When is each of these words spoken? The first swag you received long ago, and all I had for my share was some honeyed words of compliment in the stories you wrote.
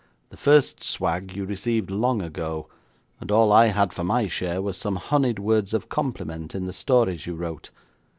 The 0.31 0.35
first 0.35 0.83
swag 0.83 1.35
you 1.35 1.45
received 1.45 1.91
long 1.91 2.23
ago, 2.23 2.67
and 3.19 3.31
all 3.31 3.51
I 3.51 3.67
had 3.67 3.93
for 3.93 4.03
my 4.03 4.25
share 4.25 4.59
was 4.59 4.75
some 4.75 4.95
honeyed 4.95 5.37
words 5.37 5.75
of 5.75 5.89
compliment 5.89 6.55
in 6.55 6.65
the 6.65 6.73
stories 6.73 7.27
you 7.27 7.35
wrote. 7.35 7.69